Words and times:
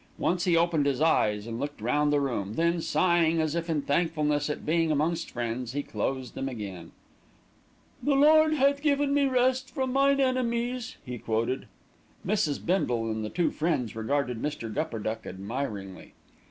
Once 0.17 0.45
he 0.45 0.57
opened 0.57 0.87
his 0.87 0.99
eyes, 0.99 1.45
and 1.45 1.59
looked 1.59 1.79
round 1.79 2.11
the 2.11 2.19
room, 2.19 2.55
then, 2.55 2.81
sighing 2.81 3.39
as 3.39 3.53
if 3.53 3.69
in 3.69 3.83
thankfulness 3.83 4.49
at 4.49 4.65
being 4.65 4.91
amongst 4.91 5.29
friends, 5.29 5.73
he 5.73 5.83
closed 5.83 6.33
them 6.33 6.49
again. 6.49 6.91
"'The 8.01 8.15
Lord 8.15 8.53
hath 8.55 8.81
given 8.81 9.13
me 9.13 9.27
rest 9.27 9.69
from 9.69 9.93
mine 9.93 10.19
enemies,'" 10.19 10.97
he 11.05 11.19
quoted. 11.19 11.67
Mrs. 12.25 12.65
Bindle 12.65 13.11
and 13.11 13.23
the 13.23 13.29
two 13.29 13.51
friends 13.51 13.95
regarded 13.95 14.41
Mr. 14.41 14.73
Gupperduck 14.73 15.27
admiringly. 15.27 16.15